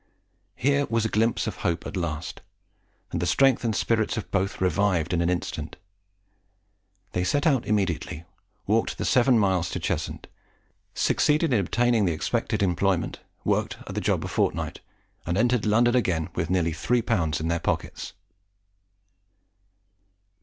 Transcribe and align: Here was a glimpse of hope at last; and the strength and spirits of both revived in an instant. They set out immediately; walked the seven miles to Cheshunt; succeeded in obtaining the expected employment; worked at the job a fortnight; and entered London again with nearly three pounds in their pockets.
Here 0.55 0.87
was 0.89 1.05
a 1.05 1.09
glimpse 1.13 1.45
of 1.45 1.57
hope 1.57 1.85
at 1.85 1.95
last; 1.95 2.41
and 3.11 3.21
the 3.21 3.27
strength 3.27 3.63
and 3.63 3.75
spirits 3.75 4.17
of 4.17 4.31
both 4.31 4.59
revived 4.59 5.13
in 5.13 5.21
an 5.21 5.29
instant. 5.29 5.75
They 7.11 7.23
set 7.23 7.45
out 7.45 7.67
immediately; 7.67 8.23
walked 8.65 8.97
the 8.97 9.05
seven 9.05 9.37
miles 9.37 9.69
to 9.69 9.79
Cheshunt; 9.79 10.25
succeeded 10.95 11.53
in 11.53 11.59
obtaining 11.59 12.05
the 12.05 12.13
expected 12.13 12.63
employment; 12.63 13.19
worked 13.43 13.77
at 13.85 13.93
the 13.93 14.01
job 14.01 14.25
a 14.25 14.27
fortnight; 14.27 14.79
and 15.27 15.37
entered 15.37 15.67
London 15.67 15.95
again 15.95 16.29
with 16.33 16.49
nearly 16.49 16.73
three 16.73 17.03
pounds 17.03 17.39
in 17.39 17.47
their 17.47 17.59
pockets. 17.59 18.13